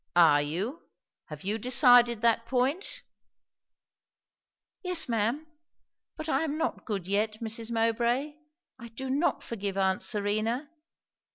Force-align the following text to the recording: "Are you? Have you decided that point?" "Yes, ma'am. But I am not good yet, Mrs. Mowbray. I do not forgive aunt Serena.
"Are 0.15 0.41
you? 0.41 0.81
Have 1.27 1.43
you 1.43 1.59
decided 1.59 2.21
that 2.21 2.47
point?" 2.47 3.03
"Yes, 4.81 5.07
ma'am. 5.07 5.45
But 6.17 6.27
I 6.27 6.41
am 6.43 6.57
not 6.57 6.85
good 6.85 7.05
yet, 7.05 7.33
Mrs. 7.39 7.69
Mowbray. 7.71 8.33
I 8.79 8.87
do 8.87 9.11
not 9.11 9.43
forgive 9.43 9.77
aunt 9.77 10.01
Serena. 10.01 10.71